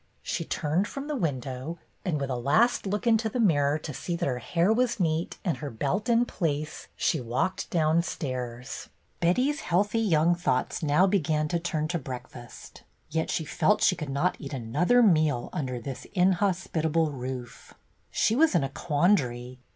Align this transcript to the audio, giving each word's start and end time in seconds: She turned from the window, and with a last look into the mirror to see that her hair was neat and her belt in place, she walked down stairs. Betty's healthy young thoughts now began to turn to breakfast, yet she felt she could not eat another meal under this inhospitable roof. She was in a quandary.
She 0.23 0.43
turned 0.43 0.87
from 0.87 1.05
the 1.07 1.15
window, 1.15 1.77
and 2.03 2.19
with 2.19 2.31
a 2.31 2.35
last 2.35 2.87
look 2.87 3.05
into 3.05 3.29
the 3.29 3.39
mirror 3.39 3.77
to 3.77 3.93
see 3.93 4.15
that 4.15 4.25
her 4.25 4.39
hair 4.39 4.73
was 4.73 4.99
neat 4.99 5.37
and 5.45 5.57
her 5.57 5.69
belt 5.69 6.09
in 6.09 6.25
place, 6.25 6.87
she 6.95 7.21
walked 7.21 7.69
down 7.69 8.01
stairs. 8.01 8.89
Betty's 9.19 9.59
healthy 9.59 9.99
young 9.99 10.33
thoughts 10.33 10.81
now 10.81 11.05
began 11.05 11.47
to 11.49 11.59
turn 11.59 11.87
to 11.89 11.99
breakfast, 11.99 12.81
yet 13.11 13.29
she 13.29 13.45
felt 13.45 13.83
she 13.83 13.95
could 13.95 14.09
not 14.09 14.37
eat 14.39 14.53
another 14.53 15.03
meal 15.03 15.49
under 15.53 15.79
this 15.79 16.07
inhospitable 16.15 17.11
roof. 17.11 17.75
She 18.09 18.35
was 18.35 18.55
in 18.55 18.63
a 18.63 18.69
quandary. 18.69 19.59